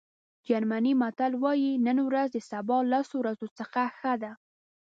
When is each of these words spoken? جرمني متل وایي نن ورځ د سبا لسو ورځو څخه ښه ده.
جرمني 0.47 0.91
متل 1.01 1.31
وایي 1.43 1.71
نن 1.85 1.97
ورځ 2.07 2.27
د 2.33 2.37
سبا 2.49 2.77
لسو 2.91 3.15
ورځو 3.19 3.47
څخه 3.59 3.81
ښه 3.97 4.13
ده. 4.21 4.31